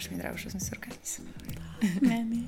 [0.00, 1.34] baš mi je drago što smo se organizovali.
[2.00, 2.44] Meni.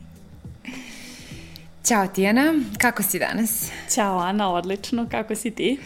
[1.89, 3.71] Ćao Tijana, kako si danas?
[3.95, 5.79] Ćao Ana, odlično, kako si ti?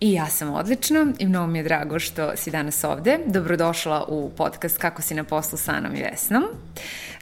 [0.00, 3.18] I ja sam odlično i mnogo mi je drago što si danas ovde.
[3.26, 6.44] Dobrodošla u podcast Kako si na poslu sa Anom i Vesnom.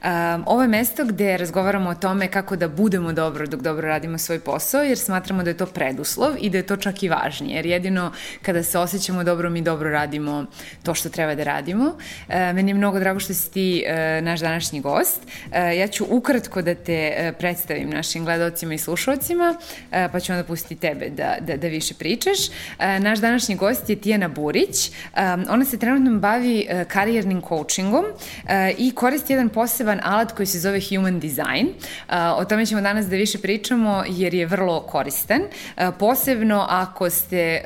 [0.04, 4.18] Um, ovo je mesto gde razgovaramo o tome kako da budemo dobro dok dobro radimo
[4.18, 7.56] svoj posao, jer smatramo da je to preduslov i da je to čak i važnije,
[7.56, 8.12] jer jedino
[8.42, 10.44] kada se osjećamo dobro, mi dobro radimo
[10.82, 11.84] to što treba da radimo.
[11.84, 15.20] Uh, meni je mnogo drago što si ti uh, naš današnji gost.
[15.24, 20.32] Uh, ja ću ukratko da te uh, predstavim našim gledalcima i slušalcima, uh, pa ću
[20.32, 22.38] onda pustiti tebe da, da, da više pričaš.
[22.48, 24.88] Uh, naš današnji gost je Tijana Burić.
[24.88, 30.32] Um, ona se trenutno bavi uh, karijernim coachingom uh, i koristi jedan poseban poseban alat
[30.32, 31.66] koji se zove Human Design.
[32.08, 37.10] Uh, o tome ćemo danas da više pričamo jer je vrlo koristan, uh, posebno ako
[37.10, 37.60] ste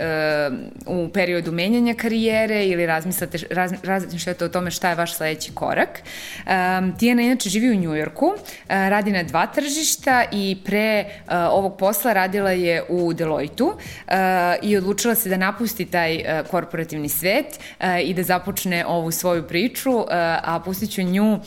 [0.86, 5.52] uh, u periodu menjanja karijere ili razmislite, raz, razmišljate o tome šta je vaš sledeći
[5.52, 6.02] korak.
[6.46, 8.34] Um, Tijana inače živi u Njujorku,
[8.68, 11.04] radi na dva tržišta i pre
[11.50, 13.74] ovog posla radila je u Deloitu
[14.62, 17.58] i odlučila se da napusti taj korporativni svet
[18.04, 21.38] i da započne ovu svoju priču, a pustit ću nju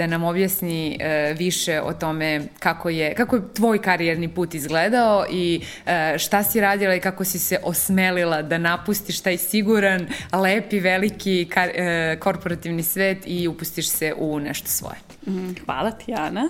[0.00, 5.26] da nam objasni e, više o tome kako je, kako je tvoj karijerni put izgledao
[5.30, 10.80] i e, šta si radila i kako si se osmelila da napustiš taj siguran, lepi,
[10.80, 15.09] veliki kar, e, korporativni svet i upustiš se u nešto svoje.
[15.26, 16.40] Mhm, hvala ti, Ana.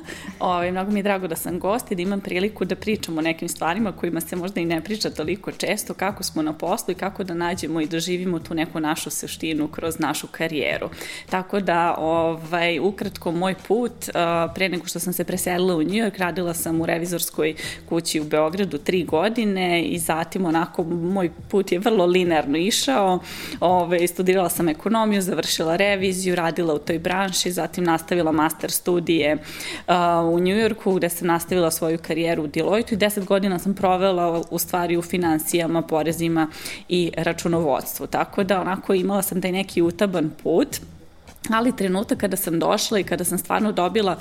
[0.41, 3.19] Ove, ovaj, mnogo mi je drago da sam gost i da imam priliku da pričam
[3.19, 6.93] o nekim stvarima kojima se možda i ne priča toliko često, kako smo na poslu
[6.93, 10.89] i kako da nađemo i da živimo tu neku našu suštinu kroz našu karijeru.
[11.31, 16.05] Tako da, ovaj, ukratko, moj put, uh, pre nego što sam se preselila u New
[16.05, 17.55] York, radila sam u revizorskoj
[17.89, 23.19] kući u Beogradu tri godine i zatim onako moj put je vrlo linearno išao.
[23.61, 29.94] Ove, studirala sam ekonomiju, završila reviziju, radila u toj branši, zatim nastavila master studije uh,
[30.32, 34.43] u New Yorku gde sam nastavila svoju karijeru u Deloitu i deset godina sam provela
[34.50, 36.48] u stvari u financijama, porezima
[36.88, 38.06] i računovodstvu.
[38.06, 40.81] Tako da onako imala sam taj neki utaban put
[41.51, 44.17] ali trenutak kada sam došla i kada sam stvarno dobila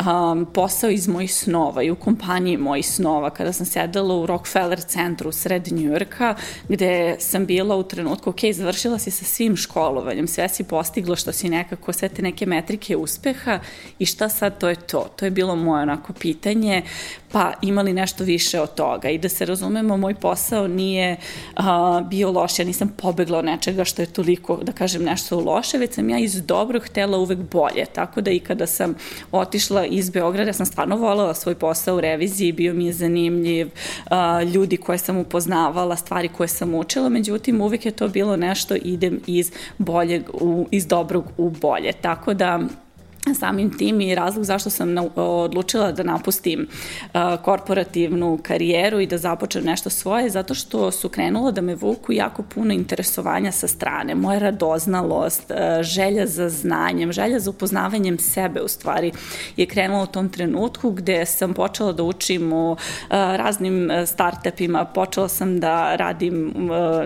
[0.00, 4.80] um, posao iz mojih snova i u kompaniji mojih snova, kada sam sedela u Rockefeller
[4.80, 6.34] centru u sred Njujorka,
[6.68, 11.32] gde sam bila u trenutku, ok, završila si sa svim školovanjem, sve si postigla što
[11.32, 13.60] si nekako, sve te neke metrike uspeha
[13.98, 15.08] i šta sad, to je to.
[15.16, 16.82] To je bilo moje onako pitanje,
[17.36, 19.08] pa imali nešto više od toga.
[19.08, 21.16] I da se razumemo, moj posao nije
[21.56, 25.78] a, bio loš, ja nisam pobegla od nečega što je toliko, da kažem, nešto loše,
[25.78, 27.86] već sam ja iz dobro htela uvek bolje.
[27.92, 28.94] Tako da i kada sam
[29.32, 33.70] otišla iz Beograda, sam stvarno volala svoj posao u reviziji, bio mi je zanimljiv,
[34.10, 38.74] a, ljudi koje sam upoznavala, stvari koje sam učila, međutim uvek je to bilo nešto
[38.82, 41.92] idem iz boljeg, u, iz dobrog u bolje.
[41.92, 42.60] Tako da
[43.34, 49.18] samim tim i razlog zašto sam na, odlučila da napustim uh, korporativnu karijeru i da
[49.18, 54.14] započnem nešto svoje, zato što su krenula da me vuku jako puno interesovanja sa strane.
[54.14, 59.12] Moja radoznalost, uh, želja za znanjem, želja za upoznavanjem sebe u stvari
[59.56, 62.78] je krenula u tom trenutku gde sam počela da učim o uh,
[63.10, 66.54] raznim startupima, počela sam da radim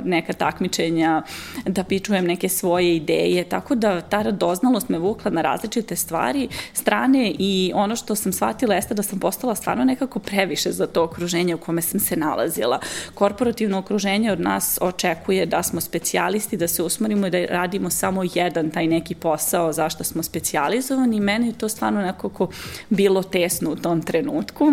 [0.04, 1.22] neka takmičenja,
[1.66, 6.48] da pičujem neke svoje ideje, tako da ta radoznalost me vukla na različite stvari stvari,
[6.72, 11.04] strane i ono što sam shvatila jeste da sam postala stvarno nekako previše za to
[11.04, 12.80] okruženje u kome sam se nalazila.
[13.14, 18.22] Korporativno okruženje od nas očekuje da smo specijalisti, da se usmarimo i da radimo samo
[18.34, 22.48] jedan taj neki posao zašto smo specijalizovani i meni je to stvarno nekako
[22.88, 24.72] bilo tesno u tom trenutku.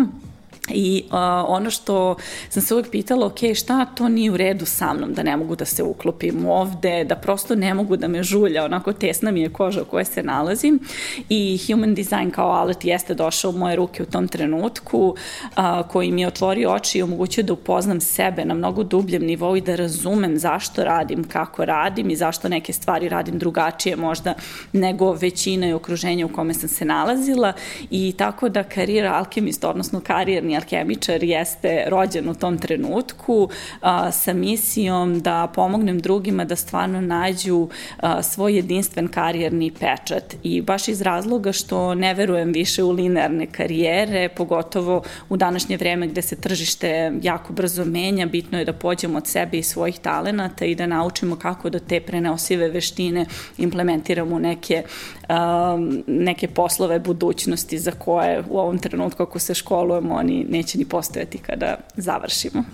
[0.70, 1.12] I uh,
[1.46, 2.16] ono što
[2.48, 5.56] sam se uvek pitala, ok, šta to nije u redu sa mnom, da ne mogu
[5.56, 9.52] da se uklopim ovde, da prosto ne mogu da me žulja, onako tesna mi je
[9.52, 10.80] koža u kojoj se nalazim.
[11.28, 16.12] I human design kao alat jeste došao u moje ruke u tom trenutku uh, koji
[16.12, 19.76] mi je otvorio oči i omogućio da upoznam sebe na mnogo dubljem nivou i da
[19.76, 24.34] razumem zašto radim, kako radim i zašto neke stvari radim drugačije možda
[24.72, 27.52] nego većina i okruženja u kome sam se nalazila.
[27.90, 33.48] I tako da karijera alkemista, odnosno karijerni alkemičar jeste rođen u tom trenutku
[33.80, 37.68] a, sa misijom da pomognem drugima da stvarno nađu
[38.00, 40.34] a, svoj jedinstven karijerni pečat.
[40.42, 46.06] I baš iz razloga što ne verujem više u linearne karijere, pogotovo u današnje vreme
[46.06, 50.64] gde se tržište jako brzo menja, bitno je da pođemo od sebe i svojih talenata
[50.64, 53.26] i da naučimo kako da te preneosive veštine
[53.58, 54.82] implementiramo u neke,
[55.28, 60.84] um, neke poslove budućnosti za koje u ovom trenutku ako se školujemo oni neće ni
[60.84, 62.64] postojati kada završimo.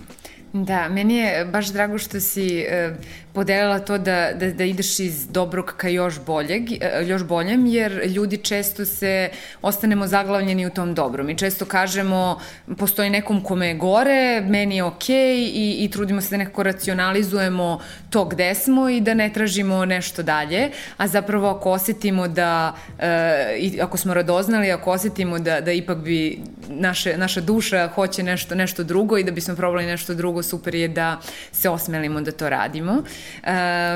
[0.63, 2.95] Da, meni je baš drago što si e,
[3.33, 7.91] podelila to da, da, da ideš iz dobrog ka još, boljeg, e, još boljem, jer
[8.05, 9.29] ljudi često se
[9.61, 12.39] ostanemo zaglavljeni u tom dobrom i često kažemo
[12.77, 16.63] postoji nekom kome je gore, meni je okej okay, i, i trudimo se da nekako
[16.63, 17.79] racionalizujemo
[18.09, 23.57] to gde smo i da ne tražimo nešto dalje, a zapravo ako osetimo da, e,
[23.59, 28.55] i ako smo radoznali, ako osetimo da, da ipak bi naše, naša duša hoće nešto,
[28.55, 31.19] nešto drugo i da bismo probali nešto drugo, super je da
[31.51, 32.93] se osmelimo da to radimo.
[32.93, 33.49] Uh,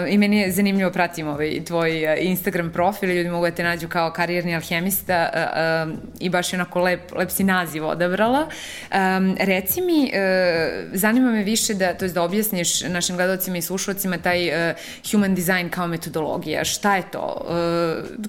[0.09, 3.87] I meni je zanimljivo, pratim ovaj tvoj eh, Instagram profil, ljudi mogu da te nađu
[3.87, 8.47] kao karijerni alhemista uh, i baš je onako lep, lep si naziv odabrala.
[9.39, 10.11] Reci mi,
[10.93, 14.39] zanima me više da, to je da objasniš našim gledalcima i slušalcima taj
[15.11, 16.63] human design kao metodologija.
[16.63, 17.45] Šta je to?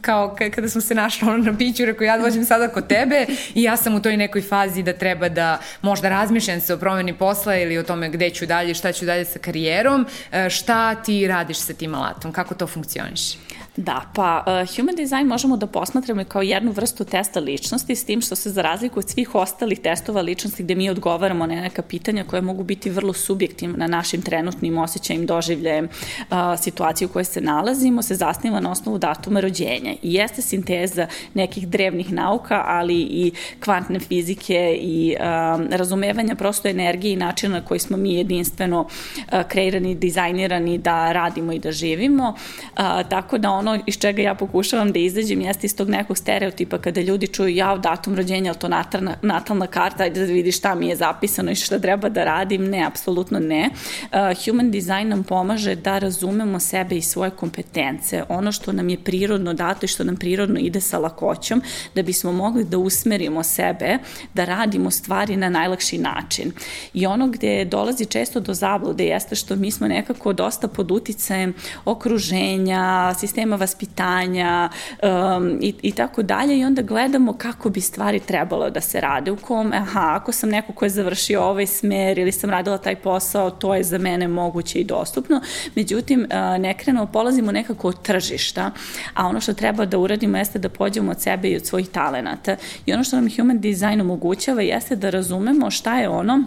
[0.01, 3.63] Kao kada smo se našli ono na piću, rekao ja dođem sada kod tebe i
[3.63, 7.57] ja sam u toj nekoj fazi da treba da možda razmišljam se o promeni posla
[7.57, 11.59] ili o tome gde ću dalje, šta ću dalje sa karijerom, e, šta ti radiš
[11.59, 13.37] sa tim alatom, kako to funkcioniš?
[13.81, 18.21] Da, pa uh, human design možemo da posmatramo kao jednu vrstu testa ličnosti, s tim
[18.21, 22.25] što se za razliku od svih ostalih testova ličnosti gde mi odgovaramo na neka pitanja
[22.25, 27.41] koje mogu biti vrlo subjektivna na našim trenutnim osjećajem, doživljajem, uh, situaciju u kojoj se
[27.41, 33.33] nalazimo, se zasniva na osnovu datuma rođenja i jeste sinteza nekih drevnih nauka, ali i
[33.65, 39.43] kvantne fizike i um, razumevanja prosto energije i načina na koji smo mi jedinstveno uh,
[39.49, 42.29] kreirani, dizajnirani da radimo i da živimo.
[42.29, 46.79] Uh, tako da ono iz čega ja pokušavam da izađem jeste iz tog nekog stereotipa
[46.79, 50.75] kada ljudi čuju ja datum rođenja, ali to natalna, natalna karta, ajde da vidi šta
[50.75, 52.65] mi je zapisano i šta treba da radim.
[52.65, 53.71] Ne, apsolutno ne.
[53.71, 59.05] Uh, human design nam pomaže da razumemo sebe i svoje kompetence, ono što nam je
[59.05, 61.63] prirodno dato i što nam prirodno ide sa lakoćom,
[61.95, 63.99] da bismo mogli da usmerimo sebe,
[64.35, 66.53] da radimo stvari na najlakši način.
[66.95, 71.55] I ono gde dolazi često do zablude jeste što mi smo nekako dosta pod uticajem
[71.85, 74.69] okruženja, sistema tema vaspitanja
[75.03, 79.31] um, i, i tako dalje i onda gledamo kako bi stvari trebalo da se rade,
[79.31, 82.97] u kom, aha, ako sam neko ko je završio ovaj smer ili sam radila taj
[82.97, 85.41] posao, to je za mene moguće i dostupno,
[85.75, 88.71] međutim, uh, ne krenemo, polazimo nekako od tržišta,
[89.15, 92.57] a ono što treba da uradimo jeste da pođemo od sebe i od svojih talenata.
[92.87, 96.45] I ono što nam human design omogućava jeste da razumemo šta je ono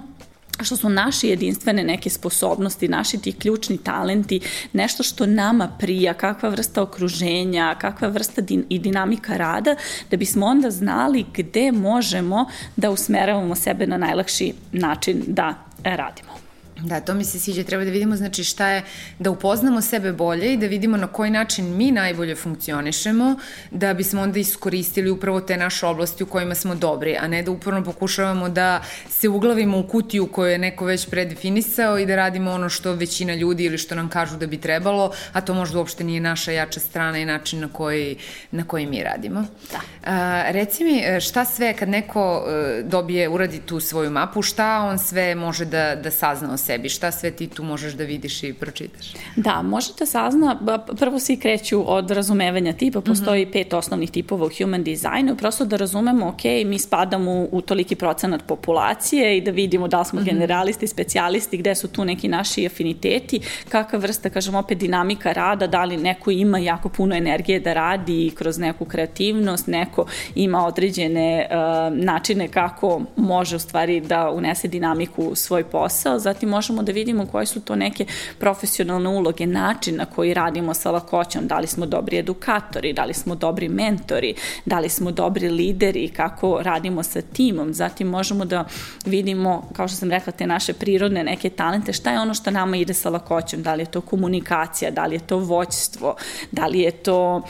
[0.62, 4.40] što su naše jedinstvene neke sposobnosti, naši ti ključni talenti,
[4.74, 9.76] nešto što nama prija, kakva vrsta okruženja, kakva vrsta din i dinamika rada,
[10.12, 12.46] da bismo onda znali gde možemo
[12.76, 16.43] da usmeravamo sebe na najlakši način da radimo.
[16.82, 17.64] Da, to mi se sviđa.
[17.64, 18.84] Treba da vidimo znači šta je,
[19.20, 23.36] da upoznamo sebe bolje i da vidimo na koji način mi najbolje funkcionišemo,
[23.72, 27.52] da bismo onda iskoristili upravo te naše oblasti u kojima smo dobri, a ne da
[27.52, 32.52] uporno pokušavamo da se uglavimo u kutiju koju je neko već predefinisao i da radimo
[32.52, 36.04] ono što većina ljudi ili što nam kažu da bi trebalo, a to možda uopšte
[36.04, 38.18] nije naša jača strana i način na koji,
[38.52, 39.46] na koji mi radimo.
[39.72, 39.80] Da.
[40.04, 45.00] A, reci mi, šta sve kad neko e, dobije, uradi tu svoju mapu, šta on
[45.00, 48.54] sve može da, da sazna o sebi, šta sve ti tu možeš da vidiš i
[48.54, 49.14] pročitaš?
[49.36, 50.60] Da, možete da sazna,
[51.00, 53.54] prvo svi kreću od razumevanja tipa, postoji mm -hmm.
[53.54, 57.96] pet osnovnih tipova u human designu, prosto da razumemo, ok, mi spadamo u, u toliki
[57.96, 60.26] procenat populacije i da vidimo da li smo mm -hmm.
[60.26, 63.40] generalisti, specijalisti, gde su tu neki naši afiniteti,
[63.70, 68.32] kakva vrsta, kažem opet, dinamika rada, da li neko ima jako puno energije da radi
[68.36, 70.06] kroz neku kreativnost, neko
[70.36, 76.53] ima određene uh, načine kako može u stvari da unese dinamiku u svoj posao, zatim
[76.54, 78.06] možemo da vidimo koje su to neke
[78.40, 83.14] profesionalne uloge, način na koji radimo sa lakoćom, da li smo dobri edukatori, da li
[83.14, 88.66] smo dobri mentori, da li smo dobri lideri, kako radimo sa timom, zatim možemo da
[89.06, 92.78] vidimo, kao što sam rekla, te naše prirodne neke talente, šta je ono što nama
[92.78, 96.16] ide sa lakoćom, da li je to komunikacija, da li je to voćstvo,
[96.52, 97.44] da li je to uh,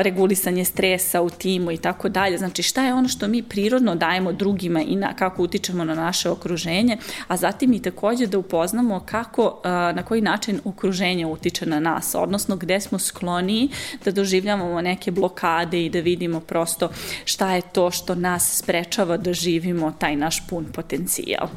[0.00, 4.32] regulisanje stresa u timu i tako dalje, znači šta je ono što mi prirodno dajemo
[4.32, 6.96] drugima i na, kako utičemo na naše okruženje,
[7.28, 12.56] a zatim i takođe da upoznamo kako, na koji način okruženje utiče na nas, odnosno
[12.56, 13.68] gde smo skloniji
[14.04, 16.88] da doživljavamo neke blokade i da vidimo prosto
[17.24, 21.48] šta je to što nas sprečava da živimo taj naš pun potencijal.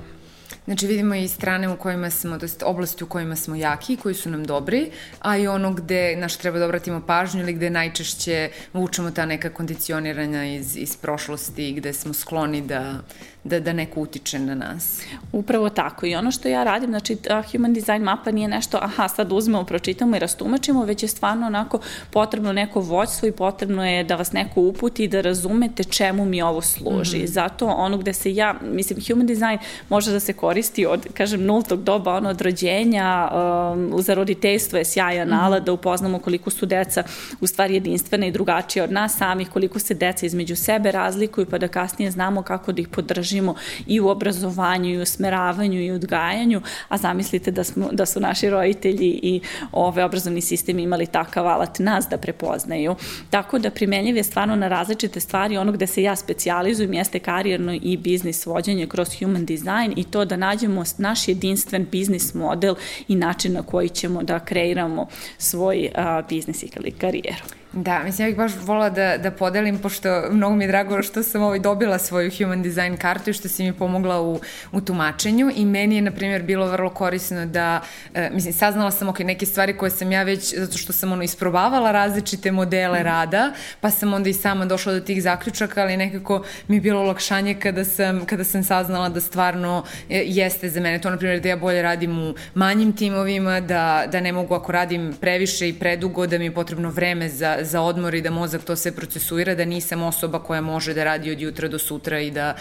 [0.65, 4.29] Znači vidimo i strane u kojima smo, to oblasti u kojima smo jaki, koji su
[4.29, 9.11] nam dobri, a i ono gde naš treba da obratimo pažnju ili gde najčešće vučemo
[9.11, 12.99] ta neka kondicioniranja iz, iz prošlosti, gde smo skloni da
[13.45, 15.01] da, da neko utiče na nas.
[15.31, 16.05] Upravo tako.
[16.05, 17.17] I ono što ja radim, znači
[17.51, 21.79] Human Design mapa nije nešto, aha, sad uzmemo, pročitamo i rastumačimo, već je stvarno onako
[22.09, 26.41] potrebno neko vođstvo i potrebno je da vas neko uputi i da razumete čemu mi
[26.41, 27.17] ovo služi.
[27.17, 27.27] Mm -hmm.
[27.27, 29.57] Zato ono gde se ja, mislim, Human Design
[29.89, 33.29] može da se koristi od, kažem, nultog doba, ono od rođenja,
[33.73, 35.43] um, za roditeljstvo je sjajan mm -hmm.
[35.43, 37.03] alat da upoznamo koliko su deca
[37.41, 41.57] u stvari jedinstvene i drugačije od nas samih, koliko se deca između sebe razlikuju, pa
[41.57, 43.55] da kasnije znamo kako da ih podržimo težimo
[43.87, 48.19] i u obrazovanju i u smeravanju i u odgajanju, a zamislite da, smo, da su
[48.19, 52.95] naši roditelji i ove obrazovni sistemi imali takav alat nas da prepoznaju.
[53.29, 57.73] Tako da primenjiv je stvarno na različite stvari, ono gde se ja specializujem jeste karijerno
[57.81, 62.75] i biznis vođenje kroz human design i to da nađemo naš jedinstven biznis model
[63.07, 67.64] i način na koji ćemo da kreiramo svoj a, biznis ili karijeru.
[67.75, 71.23] Da, mislim, ja bih baš volila da, da podelim, pošto mnogo mi je drago što
[71.23, 74.39] sam ovaj dobila svoju human design kartu i što si mi pomogla u,
[74.71, 77.81] u tumačenju i meni je, na primjer, bilo vrlo korisno da,
[78.13, 81.23] e, mislim, saznala sam ok, neke stvari koje sam ja već, zato što sam ono
[81.23, 83.03] isprobavala različite modele mm.
[83.03, 83.51] rada,
[83.81, 87.53] pa sam onda i sama došla do tih zaključaka, ali nekako mi je bilo olakšanje
[87.53, 91.49] kada sam, kada sam saznala da stvarno e, jeste za mene to, na primjer, da
[91.49, 96.27] ja bolje radim u manjim timovima, da, da ne mogu ako radim previše i predugo,
[96.27, 99.65] da mi je potrebno vreme za, za odmor i da mozak to sve procesuira, da
[99.65, 102.55] nisam osoba koja može da radi od jutra do sutra i da,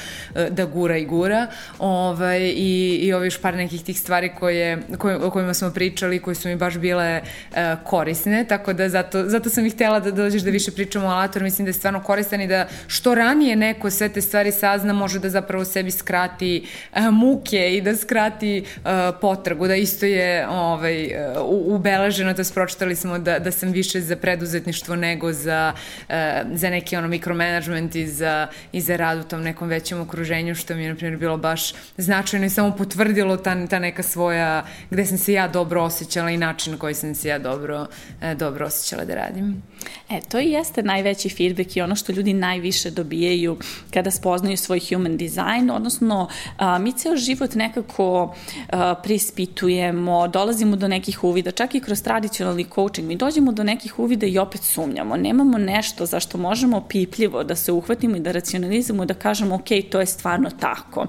[0.50, 1.46] da gura i gura.
[1.78, 6.34] Ovaj, i, I još par nekih tih stvari koje, koje, o kojima smo pričali, koje
[6.34, 10.42] su mi baš bile uh, korisne, tako da zato, zato sam i htela da dođeš
[10.42, 13.90] da više pričamo o alatoru, mislim da je stvarno koristan i da što ranije neko
[13.90, 18.90] sve te stvari sazna, može da zapravo sebi skrati uh, muke i da skrati uh,
[19.20, 21.11] potragu, da isto je ovaj,
[21.50, 25.73] ubeleženo, da spročitali smo da, da sam više za preduzetništvo društvo nego za,
[26.09, 26.15] uh,
[26.55, 30.75] za neki ono mikromanagement i za, i za rad u tom nekom većem okruženju, što
[30.75, 35.07] mi je, na primjer, bilo baš značajno i samo potvrdilo ta, ta neka svoja, gde
[35.07, 37.87] sam se ja dobro osjećala i način na koji sam se ja dobro,
[38.23, 39.63] uh, dobro osjećala da radim.
[40.11, 43.57] E, to i jeste najveći feedback i ono što ljudi najviše dobijaju
[43.91, 48.35] kada spoznaju svoj human design, odnosno a, mi ceo život nekako
[48.71, 53.99] a, prispitujemo, dolazimo do nekih uvida, čak i kroz tradicionalni coaching, mi dođemo do nekih
[53.99, 55.17] uvida i opet sumnjamo.
[55.17, 59.69] Nemamo nešto za što možemo pipljivo da se uhvatimo i da racionalizujemo, da kažemo ok,
[59.91, 61.07] to je stvarno tako.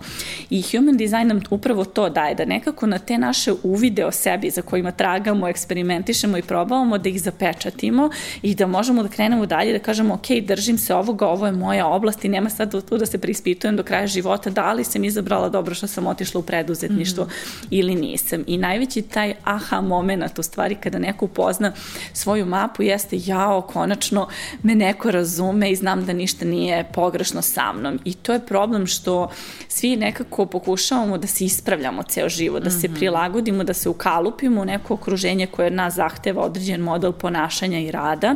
[0.50, 4.50] I human design nam upravo to daje, da nekako na te naše uvide o sebi
[4.50, 8.10] za kojima tragamo, eksperimentišemo i probavamo da ih zapečatimo
[8.41, 11.88] i da možemo da krenemo dalje, da kažemo ok, držim se ovoga, ovo je moja
[11.88, 15.50] oblast i nema sad tu da se prispitujem do kraja života da li sam izabrala
[15.50, 17.67] dobro što sam otišla u preduzetništvo mm -hmm.
[17.69, 18.43] ili nisam.
[18.48, 21.72] I najveći taj aha moment u stvari kada neko upozna
[22.13, 24.27] svoju mapu jeste jao, konačno
[24.63, 28.00] me neko razume i znam da ništa nije pogrešno sa mnom.
[28.05, 29.29] I to je problem što
[29.67, 32.95] svi nekako pokušavamo da se ispravljamo ceo život, da se mhm.
[32.95, 37.91] prilagodimo, da se ukalupimo u neko okruženje koje od nas zahteva određen model ponašanja i
[37.91, 38.36] rada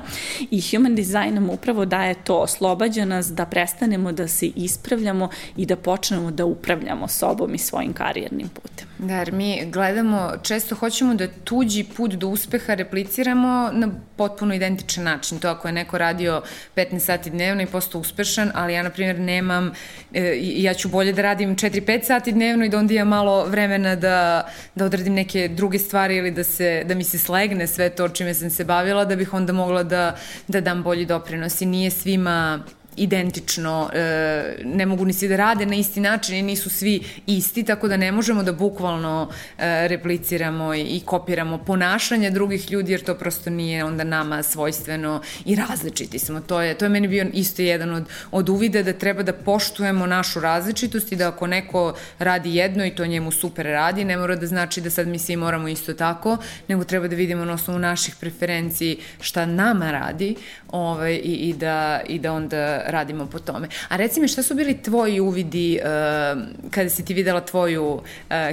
[0.51, 5.65] i human design nam upravo daje to, oslobađa nas da prestanemo da se ispravljamo i
[5.65, 8.88] da počnemo da upravljamo sobom i svojim karijernim putem.
[9.00, 15.03] Da, jer mi gledamo, često hoćemo da tuđi put do uspeha repliciramo na potpuno identičan
[15.03, 15.39] način.
[15.39, 16.41] To ako je neko radio
[16.75, 19.72] 15 sati dnevno i postao uspešan, ali ja, na primjer, nemam,
[20.13, 23.96] e, ja ću bolje da radim 4-5 sati dnevno i da onda imam malo vremena
[23.96, 28.10] da, da odradim neke druge stvari ili da, se, da mi se slegne sve to
[28.10, 30.15] čime sam se bavila, da bih onda mogla da,
[30.48, 31.62] da dam bolji doprinos.
[31.62, 32.63] I nije svima
[33.00, 37.63] identično, e, ne mogu ni svi da rade na isti način i nisu svi isti,
[37.63, 43.03] tako da ne možemo da bukvalno e, repliciramo i, i kopiramo ponašanje drugih ljudi, jer
[43.03, 46.41] to prosto nije onda nama svojstveno i različiti smo.
[46.41, 50.08] To je, to je meni bio isto jedan od, od uvide da treba da poštujemo
[50.08, 54.36] našu različitost i da ako neko radi jedno i to njemu super radi, ne mora
[54.36, 56.38] da znači da sad mi svi moramo isto tako,
[56.68, 60.36] nego treba da vidimo na osnovu naših preferenciji šta nama radi
[60.68, 63.67] ovaj, i, i, da, i da onda radimo po tome.
[63.89, 66.41] A reci mi, šta su bili tvoji uvidi uh,
[66.72, 68.01] kada si ti videla tvoju uh,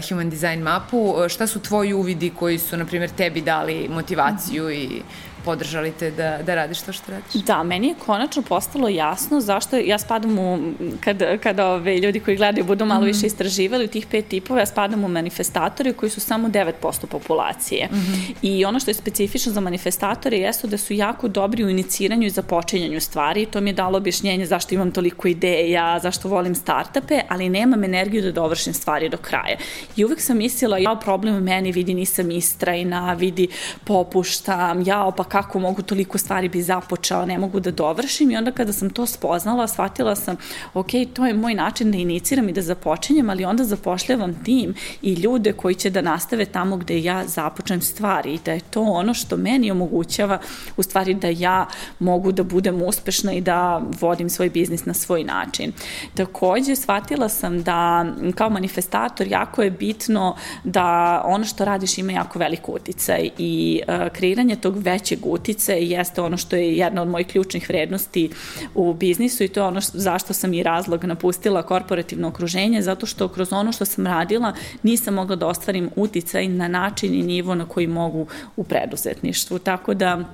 [0.08, 5.02] human design mapu, šta su tvoji uvidi koji su, na primjer, tebi dali motivaciju i
[5.46, 7.42] podržali te da, da radiš to što radiš?
[7.46, 10.58] Da, meni je konačno postalo jasno zašto ja spadam u,
[11.04, 13.14] kad, kada ove ljudi koji gledaju budu malo mm -hmm.
[13.14, 17.88] više istraživali u tih pet tipova, ja spadam u manifestatore koji su samo 9% populacije.
[17.92, 18.34] Mm -hmm.
[18.42, 22.30] I ono što je specifično za manifestatore jeste da su jako dobri u iniciranju i
[22.30, 23.46] započinjanju stvari.
[23.46, 28.22] To mi je dalo objašnjenje zašto imam toliko ideja, zašto volim startupe, ali nemam energiju
[28.22, 29.56] da dovršim stvari do kraja.
[29.96, 33.48] I uvek sam mislila, ja problem u meni vidi nisam istrajna, vidi
[33.84, 38.50] popuštam, jao pa kako mogu toliko stvari bi započeo, ne mogu da dovršim i onda
[38.50, 40.36] kada sam to spoznala, shvatila sam,
[40.74, 45.12] ok, to je moj način da iniciram i da započinjem, ali onda zapošljavam tim i
[45.12, 49.14] ljude koji će da nastave tamo gde ja započnem stvari i da je to ono
[49.14, 50.38] što meni omogućava
[50.76, 51.66] u stvari da ja
[51.98, 55.72] mogu da budem uspešna i da vodim svoj biznis na svoj način.
[56.14, 62.38] Takođe, shvatila sam da kao manifestator jako je bitno da ono što radiš ima jako
[62.38, 67.26] velik uticaj i uh, kreiranje tog većeg uticaja jeste ono što je jedna od mojih
[67.26, 68.30] ključnih vrednosti
[68.74, 73.06] u biznisu i to je ono što, zašto sam i razlog napustila korporativno okruženje, zato
[73.06, 77.54] što kroz ono što sam radila nisam mogla da ostvarim uticaj na način i nivo
[77.54, 79.58] na koji mogu u preduzetništvu.
[79.58, 80.24] Tako da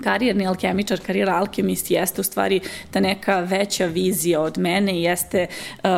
[0.00, 2.60] karijerni alkemičar, karijera alkemist jeste u stvari
[2.90, 5.46] ta neka veća vizija od mene jeste
[5.82, 5.90] uh,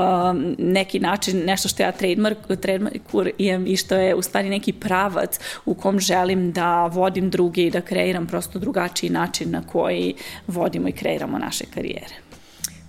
[0.59, 5.75] neki način, nešto što ja trademark, trademarkujem i što je u stvari neki pravac u
[5.75, 10.15] kom želim da vodim druge i da kreiram prosto drugačiji način na koji
[10.47, 12.27] vodimo i kreiramo naše karijere.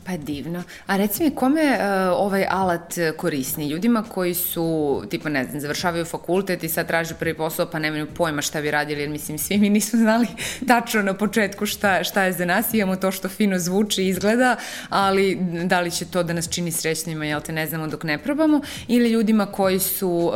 [0.07, 0.63] Pa divno.
[0.85, 1.79] A reci mi, kome uh,
[2.17, 3.67] ovaj alat korisni?
[3.67, 8.07] Ljudima koji su, tipa, ne znam, završavaju fakultet i sad traže prvi posao, pa nemaju
[8.13, 10.27] pojma šta bi radili, jer mislim, svi mi nismo znali
[10.67, 14.55] tačno na početku šta, šta je za nas, imamo to što fino zvuči i izgleda,
[14.89, 18.17] ali da li će to da nas čini srećnima, jel te ne znamo dok ne
[18.17, 20.33] probamo, ili ljudima koji su uh,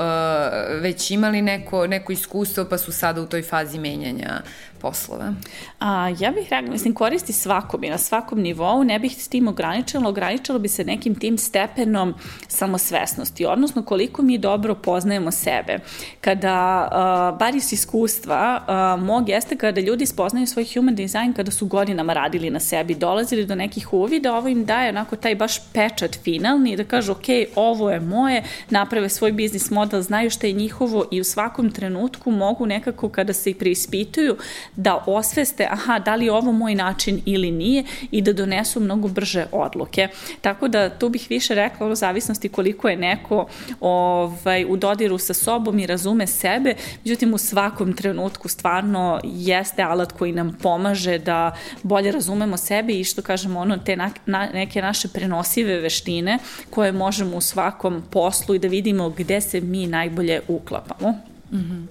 [0.82, 4.42] već imali neko, neko iskustvo, pa su sada u toj fazi menjanja
[4.82, 5.34] poslova?
[5.80, 9.48] A, ja bih rekla, mislim, koristi svakom i na svakom nivou, ne bih s tim
[9.62, 12.14] ograničila, ograničilo bi se nekim tim stepenom
[12.48, 15.80] samosvesnosti, odnosno koliko mi dobro poznajemo sebe.
[16.22, 21.52] Kada, a, bar iz iskustva, a, mog jeste kada ljudi spoznaju svoj human design kada
[21.52, 25.60] su godinama radili na sebi, dolazili do nekih uvida, ovo im daje onako taj baš
[25.74, 30.54] pečat finalni, da kažu, ok, ovo je moje, naprave svoj biznis model, znaju šta je
[30.54, 34.38] njihovo i u svakom trenutku mogu nekako kada se i preispituju
[34.76, 39.08] da osveste, aha, da li je ovo moj način ili nije i da donesu mnogo
[39.08, 40.08] brže odluke.
[40.42, 43.48] Tako da tu bih više rekla o zavisnosti koliko je neko
[43.80, 50.12] ovaj, u dodiru sa sobom i razume sebe, međutim u svakom trenutku stvarno jeste alat
[50.12, 54.82] koji nam pomaže da bolje razumemo sebe i što kažemo ono, te na, na, neke
[54.82, 56.38] naše prenosive veštine
[56.70, 61.10] koje možemo u svakom poslu i da vidimo gde se mi najbolje uklapamo.
[61.52, 61.86] Mm -hmm.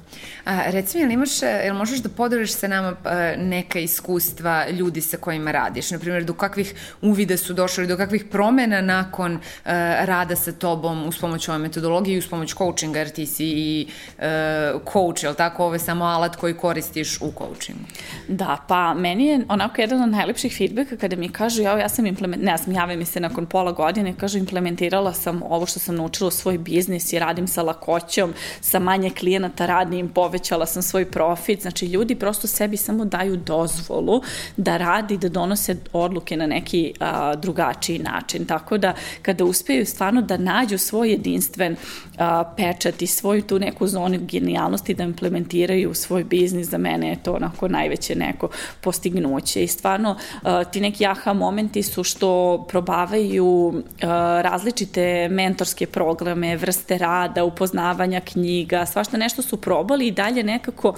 [0.50, 5.00] A, reci mi, jel, imaš, jel možeš da podeliš sa nama a, neka iskustva ljudi
[5.00, 5.90] sa kojima radiš?
[5.90, 11.18] Naprimjer, do kakvih uvida su došli, do kakvih promena nakon a, rada sa tobom uz
[11.18, 13.86] pomoć ove metodologije i uz pomoć coachinga, jer ti si i
[14.18, 15.64] a, coach, jel tako?
[15.64, 17.84] Ovo je samo alat koji koristiš u coachingu.
[18.28, 22.06] Da, pa meni je onako jedan od najlepših feedbacka kada mi kažu, ja, ja sam
[22.06, 25.96] implement, ne znam, jave mi se nakon pola godine, kažu implementirala sam ovo što sam
[25.96, 30.08] naučila u svoj biznis i radim sa lakoćom, sa manje klijenata radim,
[30.40, 34.22] povećala sam svoj profit, znači ljudi prosto sebi samo daju dozvolu
[34.56, 40.22] da radi, da donose odluke na neki a, drugačiji način, tako da kada uspeju stvarno
[40.22, 41.76] da nađu svoj jedinstven
[42.20, 47.22] a, pečat svoju tu neku zonu genijalnosti da implementiraju u svoj biznis, za mene je
[47.22, 48.48] to onako najveće neko
[48.80, 56.56] postignuće i stvarno a, ti neki aha momenti su što probavaju a, različite mentorske programe,
[56.56, 60.94] vrste rada, upoznavanja knjiga, svašta nešto su probali i dalje nekako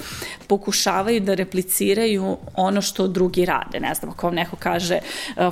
[0.47, 3.81] pokušavaju da repliciraju ono što drugi rade.
[3.81, 4.99] Ne znam, ako vam neko kaže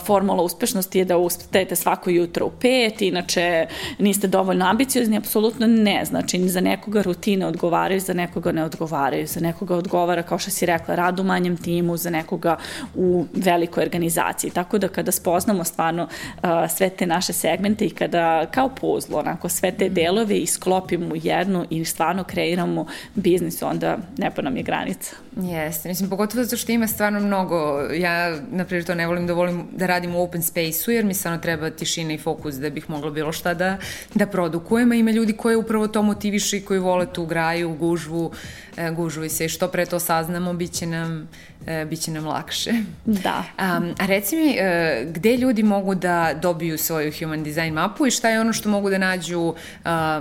[0.06, 3.66] formula uspešnosti je da ustajete svako jutro u pet, inače
[3.98, 6.04] niste dovoljno ambiciozni, apsolutno ne.
[6.04, 10.66] Znači, za nekoga rutine odgovaraju, za nekoga ne odgovaraju, za nekoga odgovara, kao što si
[10.66, 12.56] rekla, rad u manjem timu, za nekoga
[12.94, 14.50] u velikoj organizaciji.
[14.50, 19.48] Tako da kada spoznamo stvarno uh, sve te naše segmente i kada kao puzlo, onako
[19.48, 24.62] sve te delove isklopimo u jednu i stvarno kreiramo biznis, onda ne pa nam je
[24.62, 25.16] granica.
[25.36, 29.32] Jeste, mislim, pogotovo zato što ima stvarno mnogo, ja, na primjer, to ne volim da
[29.32, 32.90] volim da radim u open space-u, jer mi stvarno treba tišina i fokus da bih
[32.90, 33.76] mogla bilo šta da,
[34.14, 38.32] da produkujem, a ima ljudi koje upravo to motivišu i koji vole tu graju, gužvu,
[38.76, 41.28] e, gužvu i se, što pre to saznamo, bit će nam,
[41.66, 42.72] e, bit će nam lakše.
[43.04, 43.44] Da.
[43.60, 48.10] Um, a reci mi, e, gde ljudi mogu da dobiju svoju human design mapu i
[48.10, 49.54] šta je ono što mogu da nađu uh,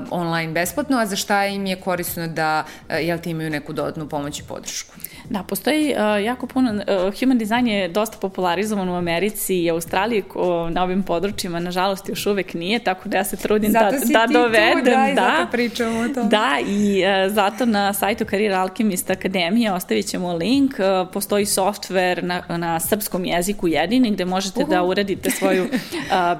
[0.09, 4.09] online besplatno, a za šta im je korisno da, uh, jel ti imaju neku dodatnu
[4.09, 4.93] pomoć i podršku?
[5.29, 10.21] Da, postoji uh, jako puno, uh, human design je dosta popularizovan u Americi i Australiji
[10.21, 14.27] ko, na ovim područjima, nažalost još uvek nije, tako da ja se trudim zato da,
[14.27, 14.79] da dovedem.
[14.79, 16.29] Tu, da, i da, zato pričamo o tom.
[16.29, 22.21] Da, i uh, zato na sajtu Career Alchemist Akademije ostavit ćemo link, uh, postoji software
[22.21, 24.71] na, na srpskom jeziku jedini gde možete uh -huh.
[24.71, 25.69] da uradite svoju uh,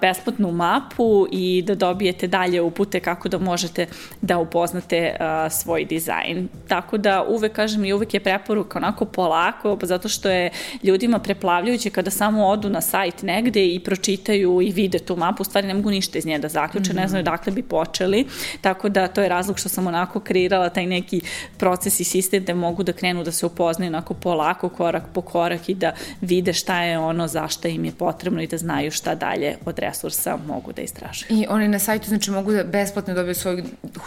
[0.02, 3.86] besplatnu mapu i da dobijete dalje upute kako da možete
[4.22, 6.48] da upoznate uh, svoj dizajn.
[6.68, 10.52] Tako da uvek kažem i uvek je preporuka onako polako, pa zato što je
[10.84, 15.46] ljudima preplavljujuće kada samo odu na sajt negde i pročitaju i vide tu mapu, u
[15.46, 17.02] stvari ne mogu ništa iz nje da zaključe, mm -hmm.
[17.02, 18.26] ne znaju dakle bi počeli,
[18.62, 21.22] tako da to je razlog što sam onako kreirala taj neki
[21.58, 25.70] proces i sistem da mogu da krenu da se upoznaju onako polako, korak po korak
[25.70, 29.56] i da vide šta je ono zašto im je potrebno i da znaju šta dalje
[29.66, 31.28] od resursa mogu da istražuju.
[31.30, 33.64] I oni na sajtu znači mogu da besplatno dobiju svoju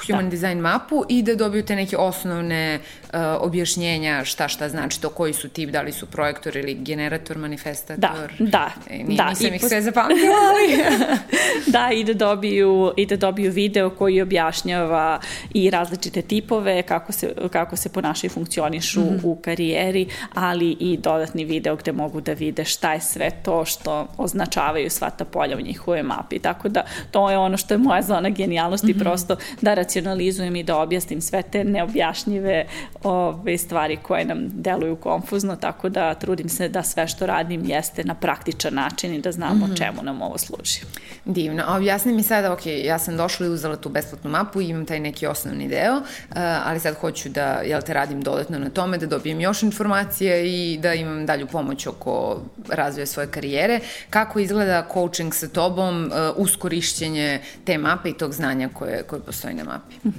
[0.06, 0.30] human da.
[0.30, 5.32] design mapu i da dobiju te neke osnovne uh, objašnjenja šta šta znači to, koji
[5.32, 7.98] su tip, da li su projektor ili generator, manifestator.
[7.98, 8.70] Da, da.
[8.90, 9.68] E, nije, da nisam ih pos...
[9.68, 10.82] sve zapamtila, ali...
[11.74, 15.20] da, i da dobiju, i da dobiju video koji objašnjava
[15.54, 19.20] i različite tipove, kako se, kako se ponašaju i funkcionišu mm -hmm.
[19.24, 24.06] u karijeri, ali i dodatni video gde mogu da vide šta je sve to što
[24.16, 26.38] označavaju sva ta polja u njihovoj mapi.
[26.38, 29.02] Tako da to je ono što je moja zona genijalnosti, mm -hmm.
[29.02, 32.66] prosto da racionalizujem i da objasnim sve te neobjašnjive
[33.02, 38.04] ove stvari koje nam deluju konfuzno, tako da trudim se da sve što radim jeste
[38.04, 39.78] na praktičan način i da znamo mm -hmm.
[39.78, 40.80] čemu nam ovo služi.
[41.24, 41.62] Divno.
[41.66, 44.86] A objasni mi sada, ok, ja sam došla i uzela tu besplatnu mapu i imam
[44.86, 46.36] taj neki osnovni deo, uh,
[46.66, 50.78] ali sad hoću da, jel te, radim dodatno na tome, da dobijem još informacije i
[50.78, 53.80] da imam dalju pomoć oko razvoja svoje karijere.
[54.10, 59.20] Kako izgleda coaching sa tobom uh, uz korišćenje te mape i tog znanja koje, koje
[59.20, 59.94] postoji na mapi?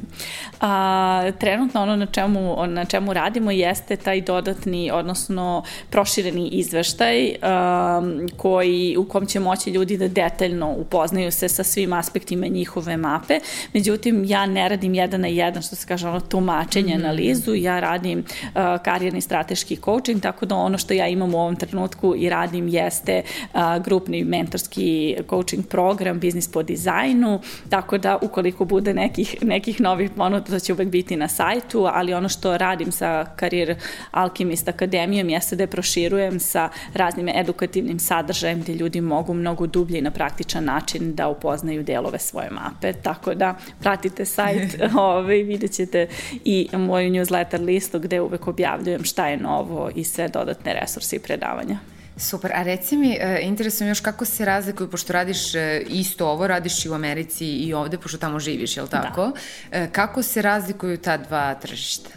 [0.62, 8.30] A, trenutno ono na čemu, na čemu radimo jeste taj dodatni, odnosno prošireni izveštaj um,
[8.38, 13.40] koji, u kom će moći ljudi da detaljno upoznaju se sa svim aspektima njihove mape.
[13.74, 17.06] Međutim, ja ne radim jedan na jedan, što se kaže, ono tumačenje, mm -hmm.
[17.06, 21.56] analizu, ja radim uh, karijerni strateški coaching, tako da ono što ja imam u ovom
[21.56, 23.22] trenutku i radim jeste
[23.54, 30.12] uh, grupni mentorski coaching program, biznis po dizajnu, tako da ukoliko bude nekih, nekih novih
[30.12, 33.76] ponuda, to će uvek biti na sajtu, ali ono što radim sa karijer
[34.12, 40.00] Alchemist Akademijom jeste da je proširujem sa raznim edukativnim sadržajem gde ljudi mogu mnogo dublje
[40.00, 42.94] i na praktičan način da upoznaju delove svoje mape.
[42.94, 46.08] Tako da pratite sajt, ovaj, vidjet ćete
[46.46, 51.20] i moju newsletter listu gde uvek objavljujem šta je novo i sve dodatne resurse i
[51.20, 51.80] predavanja.
[52.18, 56.48] Super, a reci mi, e, interesujem još kako se razlikuju, pošto radiš e, isto ovo,
[56.48, 59.32] radiš i u Americi i ovde, pošto tamo živiš, je li tako?
[59.72, 59.88] Da.
[59.88, 62.10] Kako se razlikuju ta dva tržišta?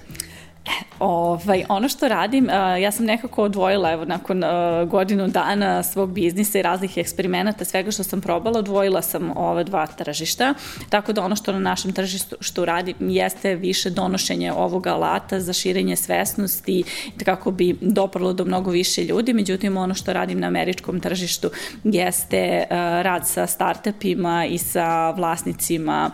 [0.99, 2.49] Ovaj, ono što radim,
[2.83, 4.43] ja sam nekako odvojila, evo, nakon
[4.87, 9.87] godinu dana svog biznisa i raznih eksperimenata, svega što sam probala, odvojila sam ove dva
[9.87, 10.55] tržišta,
[10.89, 15.53] tako da ono što na našem tržištu što radim jeste više donošenje ovog alata za
[15.53, 16.85] širenje svesnosti,
[17.25, 21.51] kako bi doprlo do mnogo više ljudi, međutim ono što radim na američkom tržištu
[21.85, 22.65] jeste
[23.03, 26.11] rad sa startupima i sa vlasnicima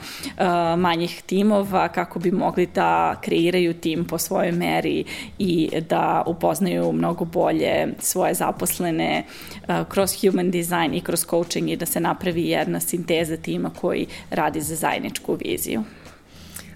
[0.77, 5.05] manjih timova kako bi mogli da kreiraju tim po svojoj svojoj meri
[5.38, 9.24] i da upoznaju mnogo bolje svoje zaposlene
[9.68, 14.07] uh, kroz human design i kroz coaching i da se napravi jedna sinteza tima koji
[14.31, 15.83] radi za zajedničku viziju.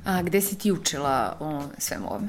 [0.07, 2.29] A gde si ti učila o svemu ovome?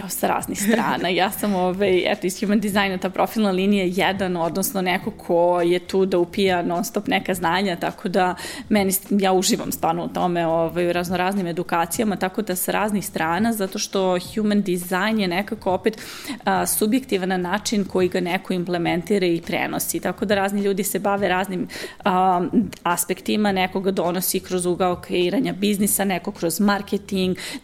[0.00, 1.08] ja, sa raznih strana.
[1.08, 5.60] Ja sam, ovaj, eto, iz human designa ta profilna linija je jedan, odnosno neko ko
[5.60, 8.34] je tu da upija non stop neka znanja, tako da
[8.68, 13.52] meni, ja uživam stvarno u tome, ovaj, u raznoraznim edukacijama, tako da sa raznih strana,
[13.52, 16.02] zato što human design je nekako opet
[16.44, 21.28] a, subjektivan način koji ga neko implementira i prenosi, tako da razni ljudi se bave
[21.28, 21.68] raznim
[22.04, 22.46] a,
[22.82, 27.01] aspektima, neko ga donosi kroz ugao kreiranja biznisa, neko kroz marketing,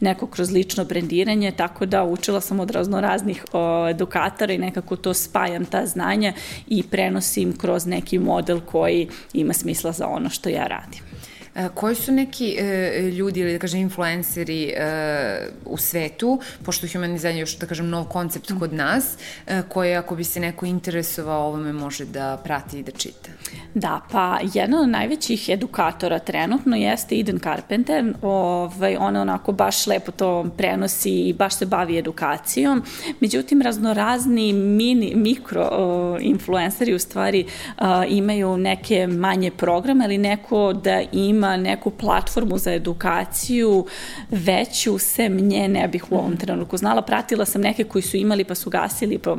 [0.00, 5.14] neko kroz lično brendiranje, tako da učila sam od raznoraznih o, edukatora i nekako to
[5.14, 6.32] spajam ta znanja
[6.66, 11.07] i prenosim kroz neki model koji ima smisla za ono što ja radim.
[11.54, 17.12] E, koji su neki e, ljudi ili da kažem influenceri e, u svetu, pošto human
[17.12, 19.04] design je još da kažem nov koncept kod nas,
[19.68, 23.30] koje ako bi se neko interesovao ovome može da prati i da čita?
[23.74, 30.12] Da, pa jedna od najvećih edukatora trenutno jeste Eden Carpenter, ovaj, ona onako baš lepo
[30.12, 32.82] to prenosi i baš se bavi edukacijom,
[33.20, 40.72] međutim raznorazni mini, mikro uh, influenceri u stvari uh, imaju neke manje programe, ali neko
[40.72, 43.86] da ima ima neku platformu za edukaciju
[44.30, 46.40] veću, sem nje ne bih u ovom mhm.
[46.40, 47.02] trenutku znala.
[47.02, 49.38] Pratila sam neke koji su imali pa su gasili, pro,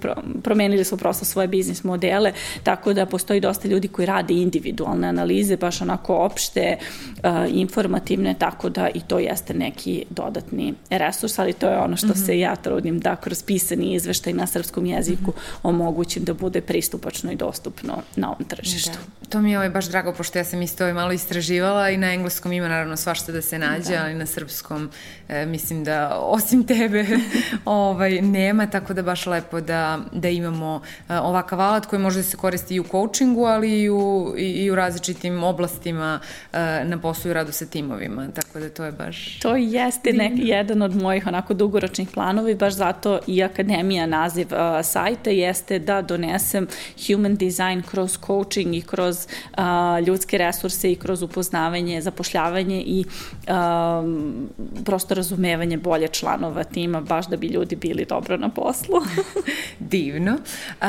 [0.00, 5.08] pro, promenili su prosto svoje biznis modele, tako da postoji dosta ljudi koji rade individualne
[5.08, 11.52] analize, baš onako opšte, uh, informativne, tako da i to jeste neki dodatni resurs, ali
[11.52, 12.26] to je ono što mm -hmm.
[12.26, 15.58] se ja trudim da kroz pisani izveštaj na srpskom jeziku mm -hmm.
[15.62, 18.98] omogućim da bude pristupačno i dostupno na ovom tržištu.
[19.20, 19.28] Da.
[19.28, 22.12] To mi je ovaj baš drago, pošto ja sam isto ovaj malo istraživala i na
[22.12, 24.02] engleskom ima naravno svašta da se nađe, da.
[24.02, 24.90] ali na srpskom
[25.28, 27.06] e, mislim da osim tebe
[27.64, 32.22] ovaj, nema, tako da baš lepo da, da imamo e, ovakav alat koji može da
[32.22, 36.20] se koristi i u coachingu, ali i u, i, i u različitim oblastima
[36.52, 39.38] e, na poslu i radu sa timovima, tako da to je baš...
[39.38, 44.46] To jeste nek, jedan od mojih onako dugoročnih planova i baš zato i Akademija naziv
[44.52, 46.66] uh, sajta jeste da donesem
[47.06, 53.04] human design kroz coaching i kroz uh, ljudske resurse i kroz upoznavanje, zapošljavanje i
[53.48, 54.48] um,
[54.84, 58.96] prosto razumevanje bolje članova tima, baš da bi ljudi bili dobro na poslu.
[59.78, 60.32] Divno.
[60.32, 60.86] Uh,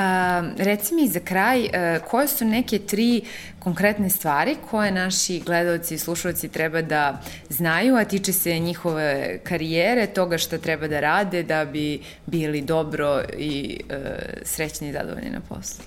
[0.58, 1.70] reci mi za kraj, uh,
[2.08, 3.22] koje su neke tri
[3.60, 10.08] konkretne stvari koje naši gledalci i slušalci treba da znaju, a tiče se njihove karijere,
[10.08, 13.96] toga šta treba da rade da bi bili dobro i uh,
[14.44, 15.84] srećni i zadovoljni na poslu?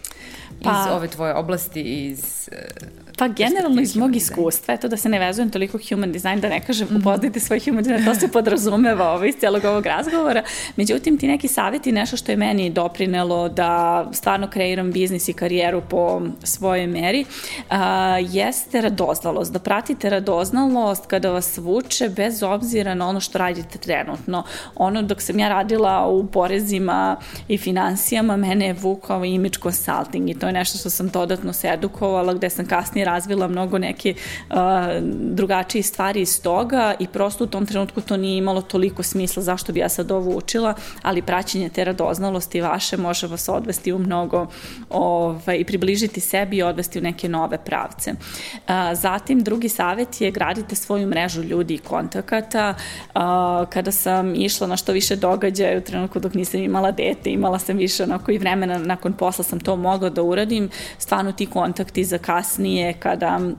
[0.62, 2.48] Pa, iz ove tvoje oblasti, iz...
[2.52, 6.48] Uh, pa generalno iz mog iskustva, eto da se ne vezujem toliko human design, da
[6.48, 7.00] ne kažem mm -hmm.
[7.00, 10.42] upoznajte svoj human design, to se podrazumeva ovo iz celog ovog razgovora.
[10.76, 15.82] Međutim, ti neki savjeti, nešto što je meni doprinelo da stvarno kreiram biznis i karijeru
[15.90, 17.24] po svojoj meri,
[17.70, 17.76] uh,
[18.20, 19.52] jeste radoznalost.
[19.52, 24.44] Da pratite radoznalost kada vas vuče bez obzira na ono što radite trenutno.
[24.76, 27.16] Ono dok sam ja radila u porezima
[27.48, 31.68] i financijama, mene je vukao image consulting i to je nešto što sam dodatno se
[31.68, 34.14] edukovala, gde sam kasnije razvila mnogo neke
[34.50, 34.56] uh,
[35.10, 39.72] drugačije stvari iz toga i prosto u tom trenutku to nije imalo toliko smisla zašto
[39.72, 44.46] bi ja sad ovo učila, ali praćenje te radoznalosti vaše može vas odvesti u mnogo
[44.90, 48.12] ovaj, i približiti sebi i odvesti u neke nove pravce.
[48.12, 52.74] Uh, zatim, drugi savet je gradite svoju mrežu ljudi i kontakata.
[53.14, 53.22] Uh,
[53.70, 57.76] kada sam išla na što više događaja u trenutku dok nisam imala dete, imala sam
[57.76, 62.18] više onako i vremena nakon posla sam to mogla da uradim, stvarno ti kontakti za
[62.18, 63.52] kasnije kādām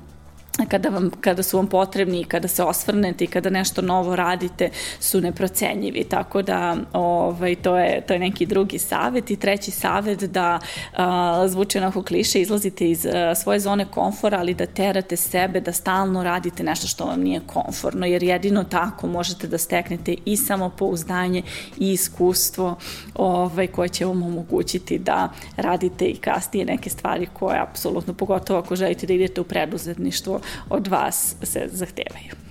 [0.70, 4.70] kada, vam, kada su vam potrebni i kada se osvrnete i kada nešto novo radite
[5.00, 9.32] su neprocenjivi, tako da ovaj, to, je, to je neki drugi savet.
[9.32, 10.60] I treći savet da
[10.94, 15.72] a, zvuči onako kliše, izlazite iz a, svoje zone komfora, ali da terate sebe da
[15.72, 21.42] stalno radite nešto što vam nije komforno, jer jedino tako možete da steknete i samopouzdanje
[21.78, 22.76] i iskustvo
[23.16, 28.76] ovaj, koje će vam omogućiti da radite i kasnije neke stvari koje apsolutno, pogotovo ako
[28.76, 32.44] želite da idete u preduzetništvo, od vas se zahtevaju.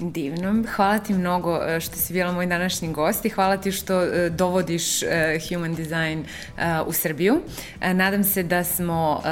[0.00, 0.64] Divno.
[0.76, 4.30] Hvala ti mnogo e, što si bila moj današnji gost i hvala ti što e,
[4.30, 6.24] dovodiš e, human design
[6.86, 7.40] u Srbiju.
[7.80, 9.22] Nadam se da smo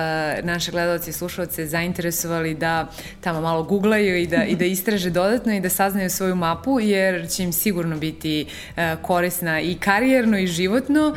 [0.43, 2.89] naše gledalci i slušalce zainteresovali da
[3.21, 7.29] tamo malo googlaju i da, i da istraže dodatno i da saznaju svoju mapu jer
[7.29, 8.47] će im sigurno biti
[9.03, 11.15] korisna i karijerno i životno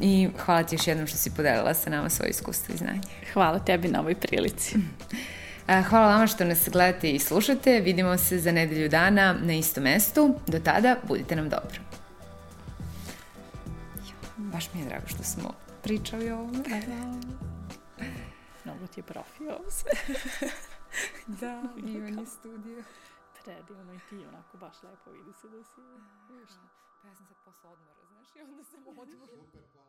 [0.00, 3.00] i hvala ti još jednom što si podelila sa nama svoje iskustvo i znanje.
[3.32, 4.76] Hvala tebi na ovoj prilici.
[5.66, 7.80] Hvala vama što nas gledate i slušate.
[7.80, 10.34] Vidimo se za nedelju dana na istom mestu.
[10.46, 11.80] Do tada, budite nam dobro.
[14.36, 16.58] Baš mi je drago što smo pričali o ovome.
[16.58, 18.04] Da, da.
[18.64, 19.90] Mnogo ti je profi ovo sve.
[21.40, 22.84] da, je studio.
[23.44, 25.80] Predivno i ti onako baš lepo vidi se da si.
[27.02, 29.32] Pa ja sam sad posle odmora, znaš, i onda sam odmora.
[29.32, 29.83] Super, hvala.